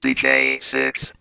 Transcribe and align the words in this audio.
DJ 0.00 0.60
6. 0.60 1.12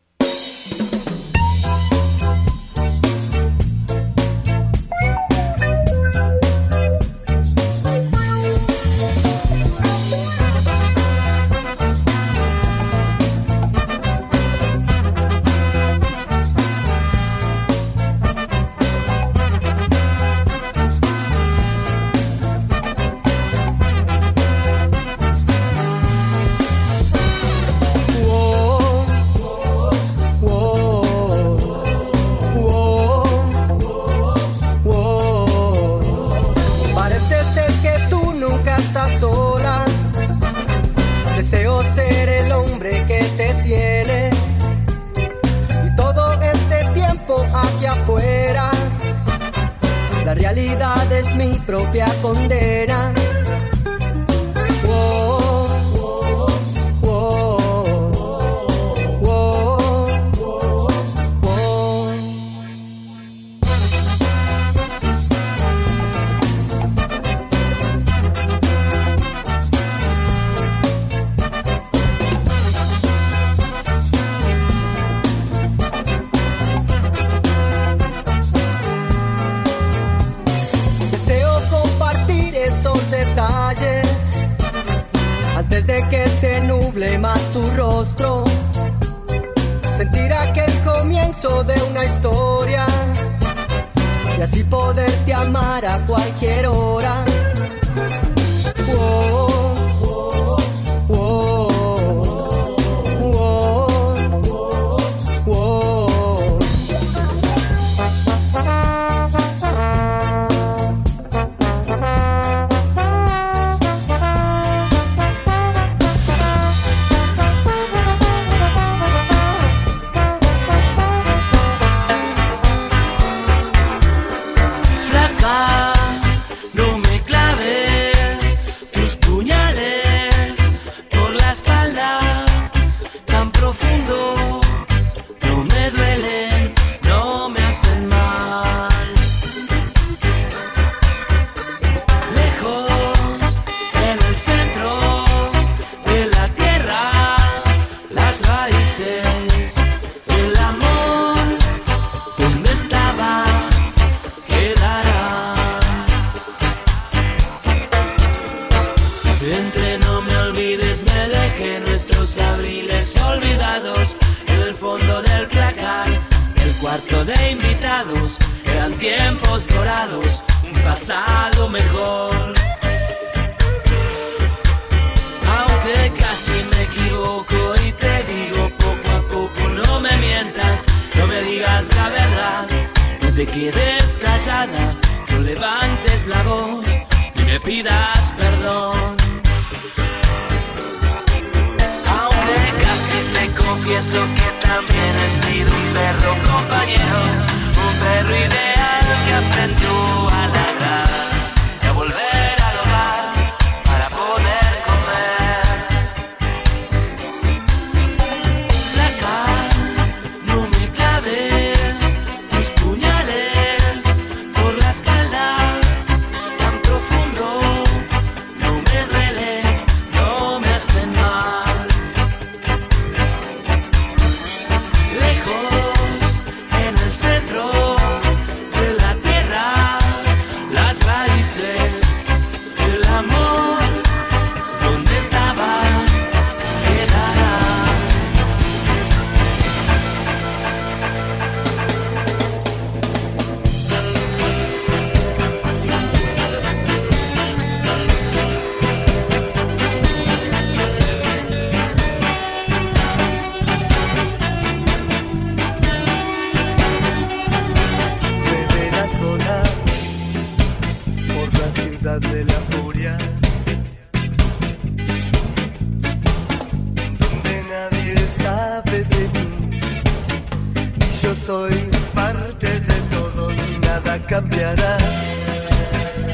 cambiará 274.27 274.97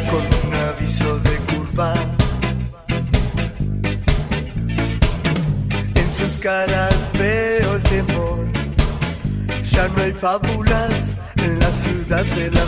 con 0.09 0.21
un 0.21 0.55
aviso 0.69 1.19
de 1.19 1.35
curva. 1.49 1.93
En 5.95 6.15
sus 6.15 6.33
caras 6.41 6.95
veo 7.13 7.75
el 7.75 7.83
temor, 7.83 8.47
ya 9.63 9.88
no 9.89 10.03
hay 10.03 10.13
fábulas 10.13 11.15
en 11.38 11.59
la 11.59 11.73
ciudad 11.73 12.25
de 12.25 12.51
la 12.51 12.65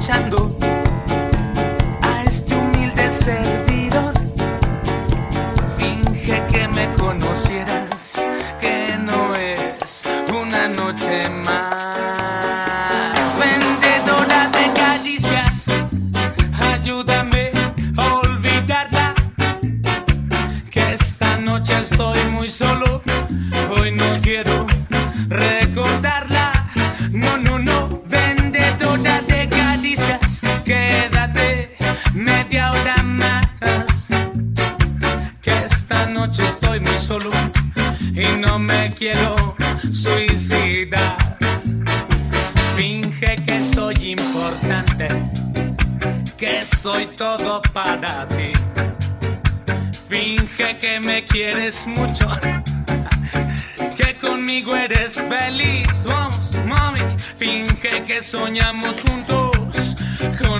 marchando. 0.00 0.59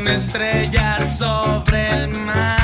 estrella 0.09 0.99
sobre 1.05 2.05
el 2.05 2.15
mar. 2.21 2.60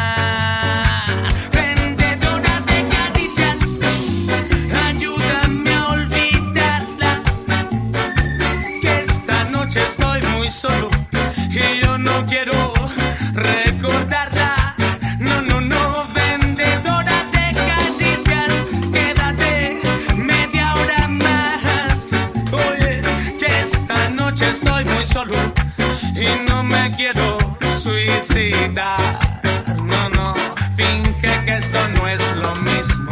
No, 28.16 30.08
no, 30.08 30.34
finge 30.74 31.44
que 31.44 31.54
esto 31.54 31.78
no 31.96 32.08
es 32.08 32.22
lo 32.36 32.54
mismo, 32.56 33.10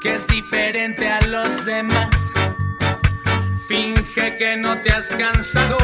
que 0.00 0.14
es 0.14 0.28
diferente 0.28 1.10
a 1.10 1.20
los 1.22 1.64
demás. 1.64 2.34
Finge 3.66 4.36
que 4.36 4.56
no 4.56 4.78
te 4.78 4.92
has 4.92 5.16
cansado 5.16 5.76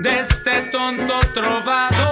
de 0.00 0.18
este 0.18 0.62
tonto 0.72 1.20
trovador. 1.32 2.02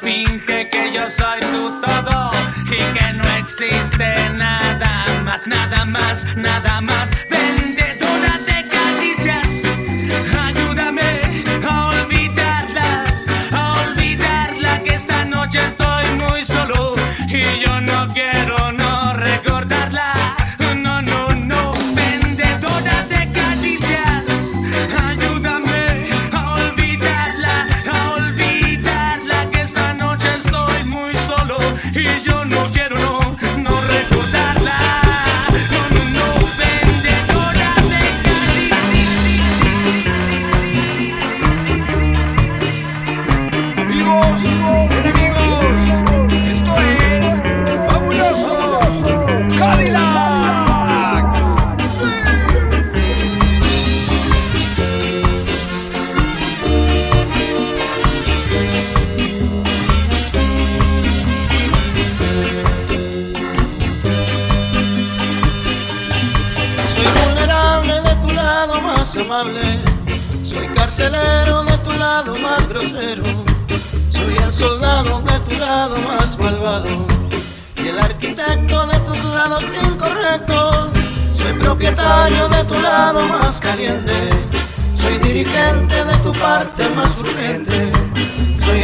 Finge 0.00 0.70
que 0.70 0.92
yo 0.94 1.10
soy 1.10 1.40
tu 1.40 1.78
todo 1.82 2.32
y 2.68 2.82
que 2.96 3.12
no 3.12 3.28
existe 3.36 4.30
nada 4.30 5.20
más, 5.22 5.46
nada 5.46 5.84
más, 5.84 6.36
nada 6.36 6.80
más. 6.80 7.10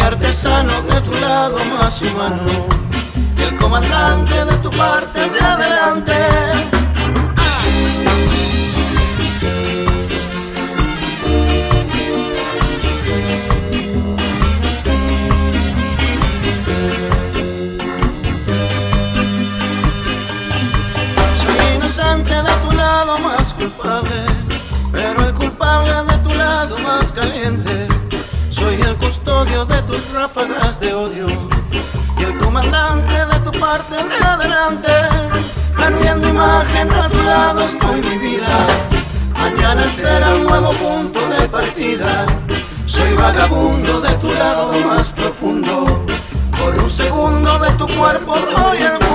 Artesano 0.08 0.72
de 0.82 1.00
tu 1.02 1.12
lado 1.20 1.58
más 1.78 2.00
humano. 2.00 2.42
Y 3.36 3.42
el 3.42 3.56
comandante 3.56 4.44
de 4.44 4.56
tu 4.58 4.70
parte 4.70 5.20
de 5.28 5.40
adelante. 5.40 6.28
pero 23.18 23.27
de 30.80 30.94
odio 30.94 31.26
y 32.18 32.23
el 32.23 32.38
comandante 32.38 33.14
de 33.14 33.40
tu 33.40 33.50
parte 33.58 33.97
de 33.97 34.25
adelante. 34.25 34.88
Perdiendo 35.76 36.28
imagen 36.28 36.90
a 36.90 37.08
tu 37.08 37.23
lado 37.23 37.61
estoy 37.64 38.02
mi 38.02 38.18
vida. 38.18 38.66
Mañana 39.40 39.88
será 39.88 40.35
un 40.35 40.44
nuevo 40.44 40.70
punto 40.73 41.20
de 41.30 41.49
partida. 41.49 42.26
Soy 42.87 43.14
vagabundo 43.14 44.00
de 44.00 44.14
tu 44.16 44.28
lado 44.28 44.73
más 44.87 45.12
profundo. 45.14 46.04
Por 46.58 46.76
un 46.78 46.90
segundo 46.90 47.58
de 47.58 47.70
tu 47.73 47.87
cuerpo 47.88 48.37
doy 48.37 48.78
el 48.78 49.07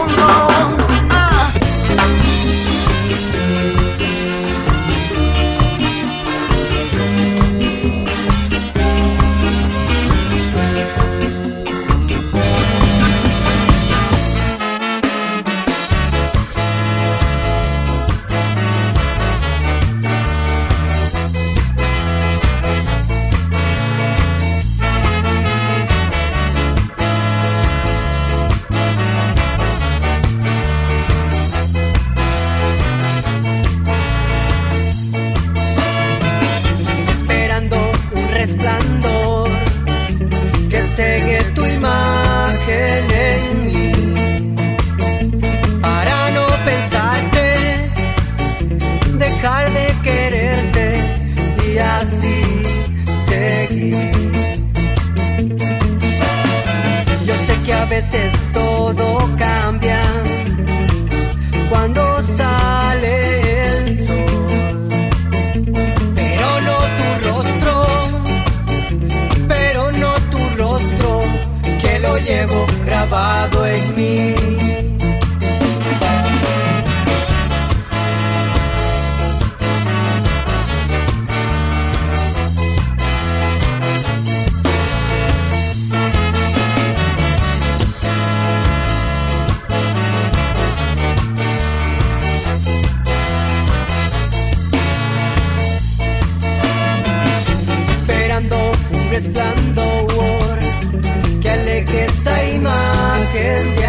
resplandor 99.13 100.58
oh, 100.58 101.39
que 101.39 101.50
aleje 101.50 102.05
esa 102.05 102.46
imagen 102.46 103.75
de 103.75 103.86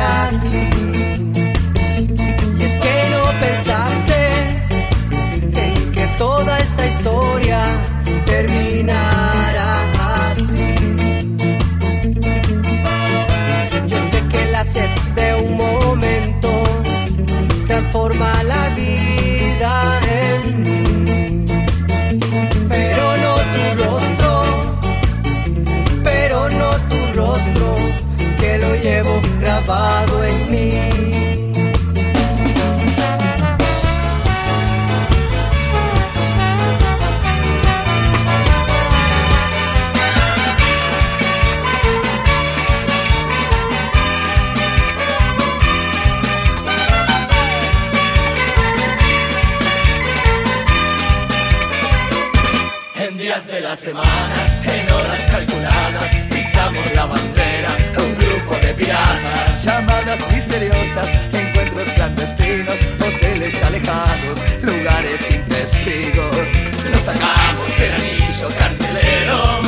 la 53.65 53.75
semana, 53.75 54.37
en 54.65 54.93
horas 54.93 55.21
calculadas, 55.21 56.09
pisamos 56.29 56.85
la 56.95 57.07
bandera, 57.07 57.71
un 57.97 58.15
grupo 58.19 58.55
de 58.57 58.75
piratas, 58.75 59.65
llamadas 59.65 60.21
misteriosas, 60.31 61.09
encuentros 61.33 61.89
clandestinos, 61.95 62.77
hoteles 63.01 63.63
alejados, 63.63 64.45
lugares 64.61 65.19
sin 65.19 65.43
testigos. 65.49 66.47
Nos 66.93 67.01
sacamos 67.01 67.81
el 67.81 67.93
anillo 67.93 68.49
carcelero 68.59 69.63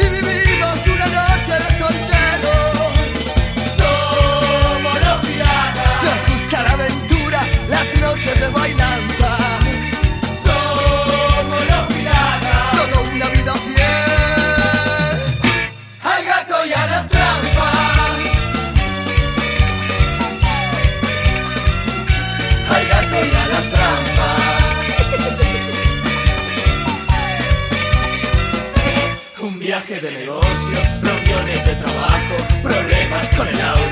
y 0.00 0.08
vivimos 0.08 0.78
una 0.88 1.06
noche 1.06 1.54
de 1.62 1.70
soltero. 1.78 2.54
Somos 3.78 5.00
los 5.00 5.26
piratas, 5.28 6.02
nos 6.02 6.32
gusta 6.32 6.62
la 6.64 6.72
aventura, 6.72 7.40
las 7.68 8.00
noches 8.00 8.40
de 8.40 8.48
bailanta. 8.48 9.38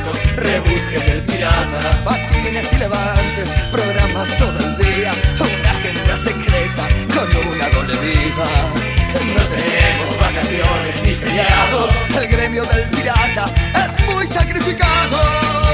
buscando 0.07 0.37
rebusques 0.37 1.07
del 1.07 1.23
pirata. 1.23 2.05
Patines 2.05 2.73
y 2.73 2.77
levantes, 2.77 3.51
programas 3.71 4.37
todo 4.37 4.59
el 4.59 4.77
día, 4.79 5.13
una 5.41 5.71
agenda 5.71 6.17
secreta 6.17 6.87
con 7.15 7.53
una 7.53 7.69
doble 7.71 7.97
vida. 7.99 8.47
No 9.35 9.43
tenemos 9.45 10.19
vacaciones 10.21 11.03
ni 11.03 11.15
feriados, 11.15 11.91
el 12.21 12.29
gremio 12.29 12.65
del 12.65 12.89
pirata 12.91 13.47
es 13.75 14.15
muy 14.15 14.27
sacrificado. 14.27 15.66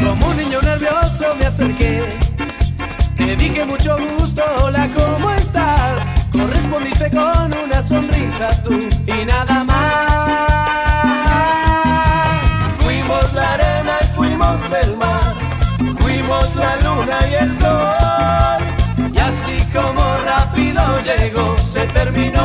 Como 0.00 0.26
un 0.28 0.36
niño 0.36 0.60
nervioso 0.62 1.34
me 1.38 1.46
acerqué, 1.46 2.02
te 3.14 3.36
dije 3.36 3.64
mucho 3.64 3.96
gusto, 4.18 4.42
hola, 4.62 4.88
¿cómo 4.94 5.30
estás? 5.32 6.00
Correspondiste 6.32 7.10
con 7.10 7.54
una 7.64 7.82
sonrisa 7.86 8.62
tú 8.62 8.88
y 9.06 9.24
nada 9.24 9.64
más. 9.64 9.80
Fuimos 12.80 13.32
la 13.34 13.52
arena 13.54 13.98
y 14.02 14.06
fuimos 14.16 14.70
el 14.82 14.96
mar, 14.96 15.34
fuimos 15.98 16.56
la 16.56 16.76
luna 16.76 17.18
y 17.30 17.34
el 17.34 17.56
sol 17.58 18.00
como 19.72 20.02
rápido 20.24 20.82
llegó, 21.02 21.56
se 21.58 21.86
terminó. 21.86 22.40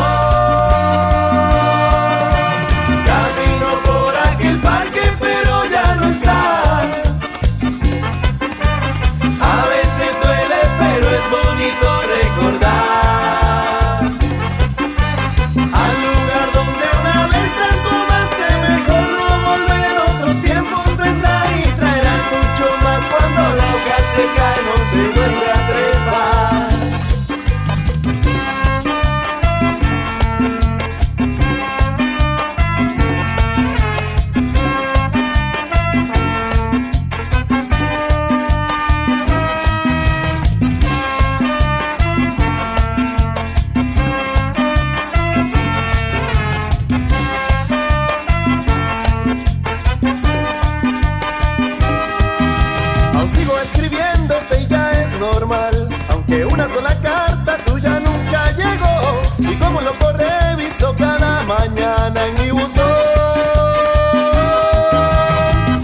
La 56.38 57.02
carta 57.02 57.58
tuya 57.66 57.98
nunca 58.00 58.52
llegó 58.52 59.22
y 59.40 59.56
como 59.56 59.80
loco 59.80 60.12
reviso 60.12 60.94
cada 60.98 61.44
mañana 61.44 62.28
en 62.28 62.44
mi 62.44 62.52
buzón. 62.52 62.84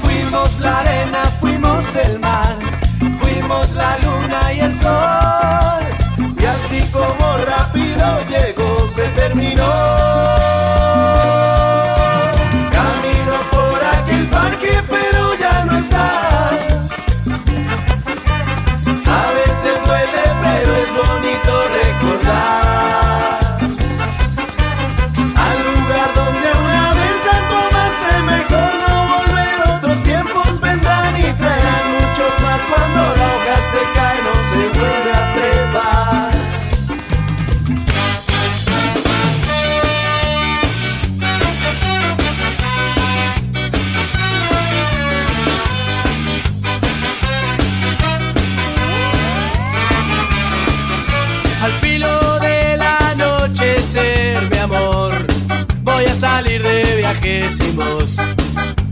Fuimos 0.01 0.59
la 0.59 0.79
arena, 0.79 1.23
fuimos 1.39 1.95
el 1.95 2.19
mar, 2.19 2.55
fuimos 3.21 3.71
la 3.71 3.97
luna 3.99 4.53
y 4.53 4.59
el 4.59 4.73
sol. 4.73 5.83
Y 6.37 6.45
así 6.45 6.81
como 6.91 7.37
rápido 7.45 8.19
llegó, 8.27 8.89
se 8.89 9.07
terminó. 9.09 10.00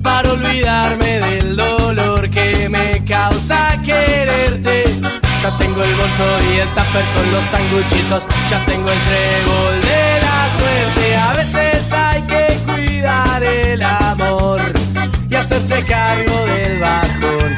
Para 0.02 0.32
olvidarme 0.32 1.20
del 1.20 1.56
dolor 1.56 2.30
que 2.30 2.68
me 2.68 3.04
causa 3.06 3.78
quererte. 3.86 4.84
Ya 5.42 5.58
tengo 5.58 5.84
el 5.84 5.96
bolso 5.96 6.26
y 6.52 6.60
el 6.60 6.68
tupper 6.70 7.06
con 7.16 7.32
los 7.32 7.46
sanguchitos, 7.46 8.24
ya 8.50 8.60
tengo 8.66 8.90
el 8.90 9.00
trébol 9.00 9.82
de 9.82 10.22
la 10.22 10.50
suerte. 10.58 11.16
A 11.16 11.34
veces 11.34 11.94
hay 11.94 12.22
que 12.24 12.60
cuidar 12.68 13.44
el 13.44 13.82
amor 13.82 14.62
y 15.30 15.36
hacerse 15.36 15.82
cargo 15.84 16.46
del 16.46 16.80
bajón. 16.80 17.58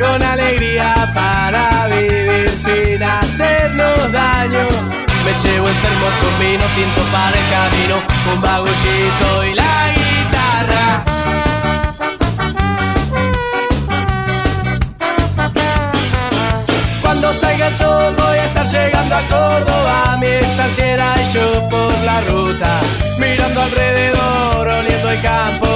Con 0.00 0.22
alegría 0.22 1.10
para 1.14 1.86
vivir 1.86 2.50
sin 2.56 3.02
hacernos 3.02 4.12
daño. 4.12 4.66
Me 5.24 5.32
llevo 5.32 5.68
el 5.68 5.74
termo 5.76 6.06
con 6.20 6.38
vino 6.40 6.64
tinto 6.74 7.02
para 7.12 7.36
el 7.36 7.48
camino, 7.50 7.96
un 8.32 8.40
bagullito 8.40 9.46
y 9.50 9.54
la 9.54 9.75
cuando 17.20 17.32
salga 17.40 17.68
el 17.68 17.76
sol 17.76 18.14
voy 18.14 18.38
a 18.38 18.44
estar 18.44 18.66
llegando 18.66 19.14
a 19.14 19.22
Córdoba, 19.22 20.16
mi 20.20 20.26
estanciera 20.26 21.14
y 21.22 21.32
yo 21.32 21.68
por 21.68 21.92
la 22.04 22.20
ruta, 22.22 22.80
mirando 23.18 23.62
alrededor, 23.62 24.68
oliendo 24.68 25.10
el 25.10 25.22
campo. 25.22 25.66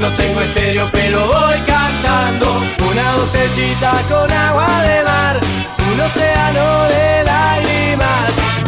No 0.00 0.08
tengo 0.16 0.40
estéreo, 0.40 0.88
pero 0.90 1.26
voy 1.26 1.58
cantando 1.66 2.62
una 2.90 3.16
botellita 3.16 3.92
con 4.08 4.32
agua 4.32 4.82
de 4.82 5.04
mar, 5.04 5.36
un 5.92 6.00
océano 6.00 6.84
de 6.88 7.24
lágrimas 7.24 8.67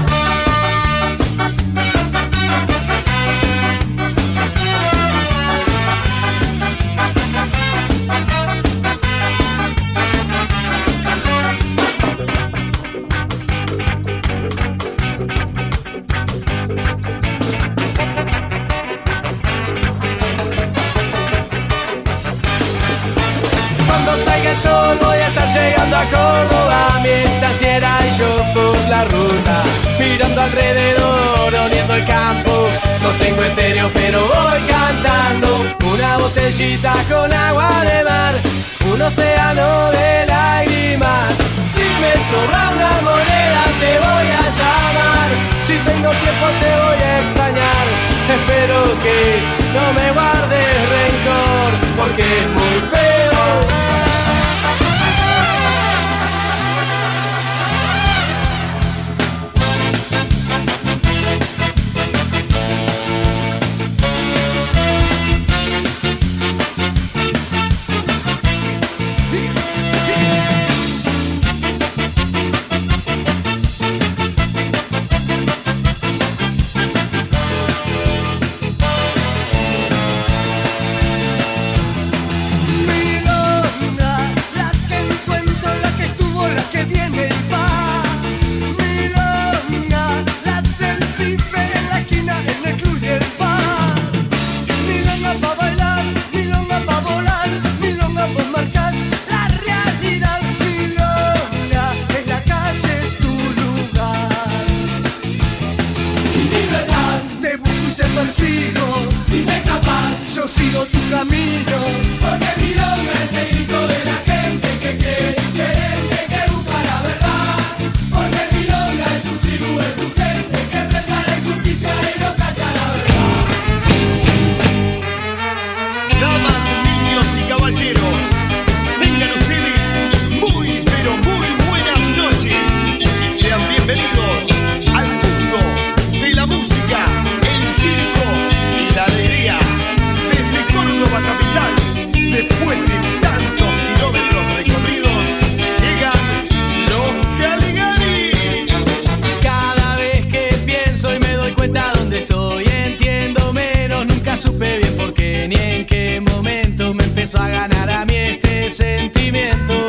sentimiento. 158.71 159.87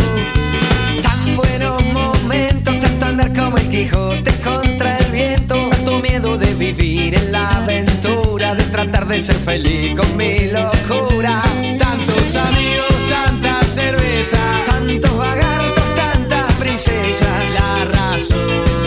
Tan 1.03 1.35
buenos 1.35 1.83
momentos, 1.93 2.79
tanto 2.79 3.05
andar 3.05 3.33
como 3.33 3.57
el 3.57 3.69
Quijote 3.69 4.31
contra 4.43 4.97
el 4.97 5.11
viento. 5.11 5.69
Tanto 5.69 5.99
miedo 5.99 6.37
de 6.37 6.53
vivir 6.55 7.15
en 7.15 7.31
la 7.31 7.57
aventura, 7.57 8.55
de 8.55 8.63
tratar 8.65 9.07
de 9.07 9.19
ser 9.19 9.35
feliz 9.35 9.95
con 9.95 10.17
mi 10.17 10.47
locura. 10.47 11.43
Tantos 11.77 12.35
amigos, 12.35 12.95
tanta 13.09 13.63
cerveza, 13.63 14.39
tantos 14.65 15.17
vagartos, 15.17 15.95
tantas 15.95 16.53
princesas. 16.53 17.59
La 17.59 17.85
razón. 17.85 18.80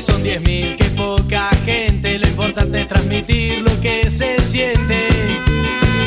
son 0.00 0.22
10.000, 0.22 0.76
que 0.76 0.84
poca 0.96 1.48
gente, 1.64 2.18
lo 2.18 2.26
importante 2.26 2.80
es 2.80 2.88
transmitir 2.88 3.62
lo 3.62 3.80
que 3.80 4.10
se 4.10 4.40
siente. 4.40 5.08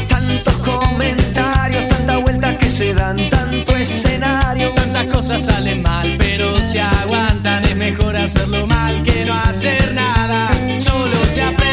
Tantos 0.10 0.54
comentarios, 0.56 1.88
tanta 1.88 2.18
vuelta 2.18 2.58
que 2.58 2.70
se 2.70 2.94
dan, 2.94 3.30
tanto 3.30 3.76
escenario. 3.76 4.72
Tantas 4.74 5.08
cosas 5.08 5.46
salen 5.46 5.82
mal, 5.82 6.16
pero 6.18 6.58
se 6.64 6.82
aguantan, 6.82 7.64
es 7.66 7.76
mejor 7.76 8.18
hacerlo 8.18 8.68
mal 8.68 9.02
que 9.04 9.26
no 9.26 9.34
hacer 9.36 9.94
nada. 9.94 10.50
Solo 10.80 11.26
se 11.32 11.44
aprende. 11.44 11.67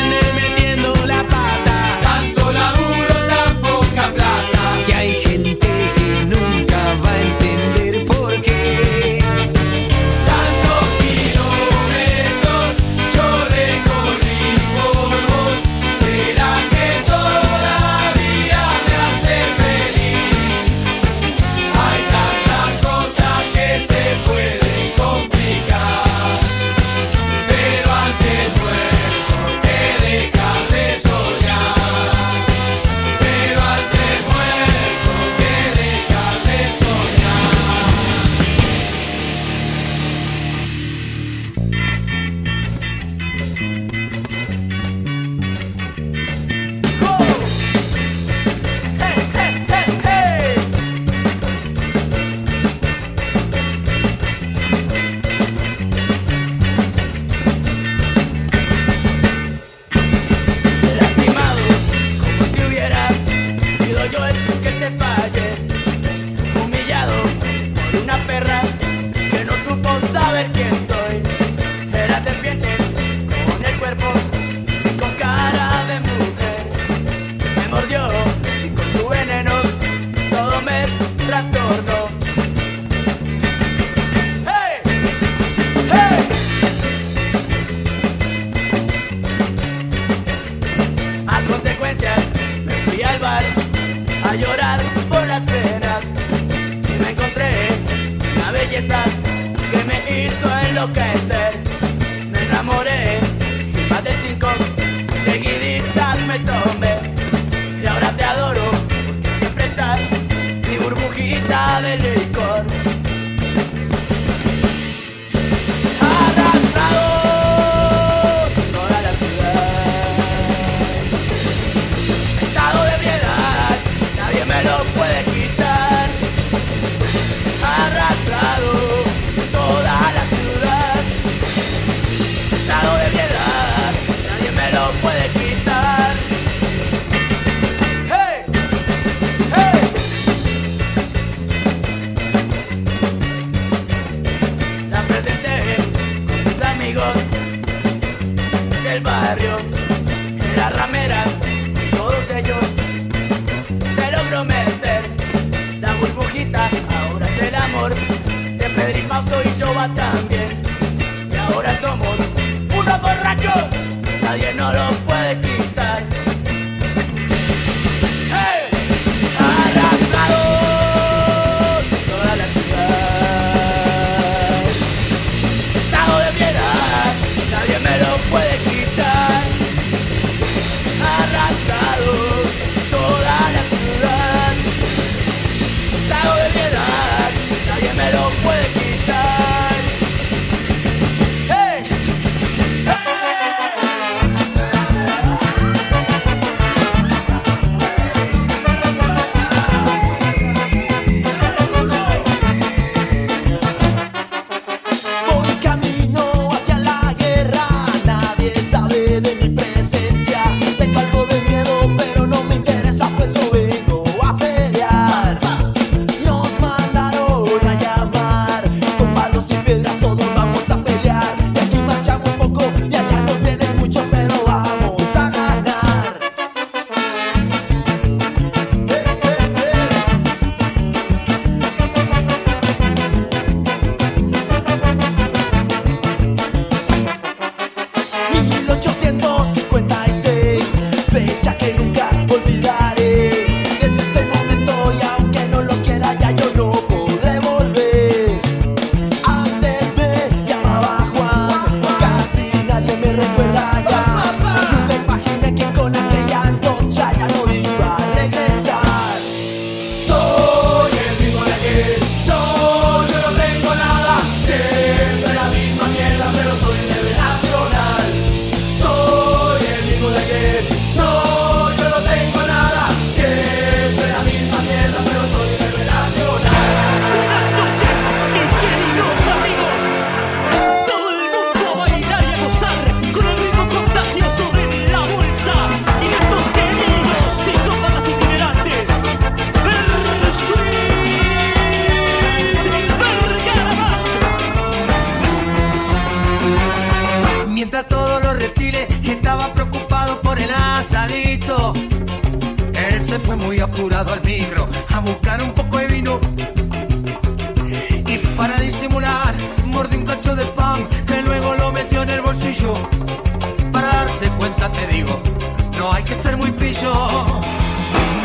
no 315.03 315.93
hay 315.93 316.05
que 316.05 316.15
ser 316.15 316.37
muy 316.37 316.53
pillo. 316.53 316.93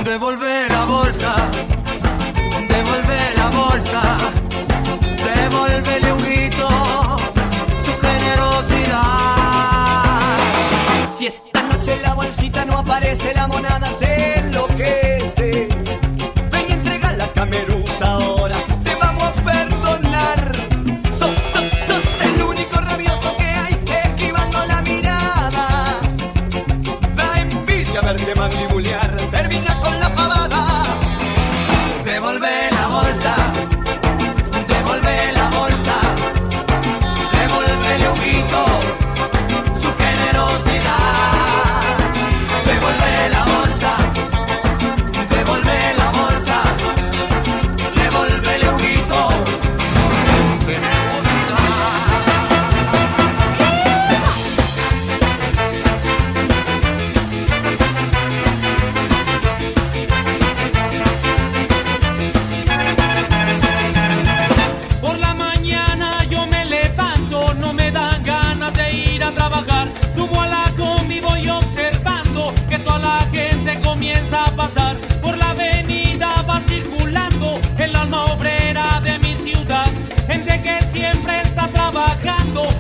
Devolver 0.03 0.71
la 0.71 0.86
bolsa, 0.86 1.36
devolver 2.67 3.36
la 3.36 3.49
bolsa, 3.49 4.01
devolverle 5.36 6.13
un 6.13 6.21
grito, 6.21 6.67
su 7.84 7.91
generosidad. 7.99 9.08
Si 11.12 11.27
esta 11.27 11.63
noche 11.63 11.93
en 11.93 12.01
la 12.03 12.13
bolsita 12.13 12.65
no 12.65 12.77
aparece 12.77 13.34
la 13.34 13.47
monada, 13.47 13.91
se 13.97 14.38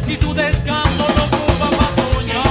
Y 0.09 0.15
su 0.15 0.33
descanso 0.33 1.05
no 1.15 1.27
dura 1.27 1.69
para 1.77 1.91
mañana. 2.01 2.43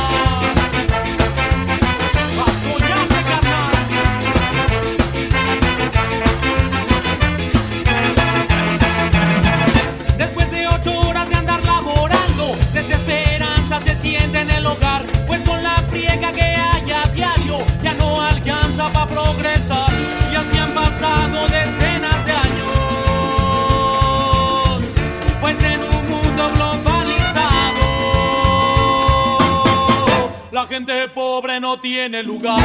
Para 2.37 2.53
mañana 2.62 3.05
me 3.11 3.21
cansaré. 3.31 3.88
Después 10.18 10.51
de 10.53 10.68
ocho 10.68 11.01
horas 11.01 11.29
de 11.29 11.35
andar 11.35 11.61
laborando, 11.66 12.57
desesperanza 12.73 13.81
se 13.81 13.97
siente 13.97 14.40
en 14.40 14.51
el 14.51 14.64
hogar. 14.64 15.03
Pues 15.27 15.42
con 15.42 15.61
la 15.61 15.83
friega 15.90 16.31
que 16.31 16.42
hay 16.42 16.90
a 16.92 17.09
diario, 17.12 17.59
ya 17.83 17.94
no 17.94 18.23
alcanza 18.23 18.88
para 18.92 19.07
progresar. 19.09 19.92
Y 20.33 20.37
así 20.37 20.59
han 20.59 20.71
pasado. 20.71 21.49
gente 30.78 31.08
pobre 31.08 31.58
no 31.58 31.80
tiene 31.80 32.22
lugar. 32.22 32.60